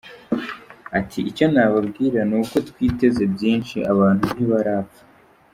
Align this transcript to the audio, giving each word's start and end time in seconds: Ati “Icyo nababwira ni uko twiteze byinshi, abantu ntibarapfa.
Ati 0.99 1.19
“Icyo 1.29 1.45
nababwira 1.53 2.19
ni 2.29 2.35
uko 2.41 2.55
twiteze 2.69 3.23
byinshi, 3.33 3.77
abantu 3.91 4.23
ntibarapfa. 4.33 5.01